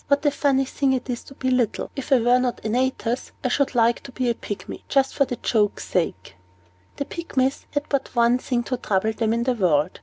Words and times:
"What 0.07 0.25
a 0.25 0.31
funny 0.31 0.65
thing 0.65 0.93
it 0.93 1.11
is 1.11 1.23
to 1.25 1.35
be 1.35 1.51
little! 1.51 1.91
If 1.95 2.11
I 2.11 2.19
were 2.19 2.39
not 2.39 2.65
Antaeus, 2.65 3.31
I 3.43 3.49
should 3.49 3.75
like 3.75 3.99
to 4.01 4.11
be 4.11 4.29
a 4.29 4.33
Pygmy, 4.33 4.81
just 4.89 5.13
for 5.13 5.25
the 5.25 5.35
joke's 5.35 5.85
sake." 5.87 6.35
The 6.95 7.05
Pygmies 7.05 7.67
had 7.75 7.87
but 7.87 8.15
one 8.15 8.39
thing 8.39 8.63
to 8.63 8.77
trouble 8.77 9.13
them 9.13 9.31
in 9.31 9.43
the 9.43 9.53
world. 9.53 9.99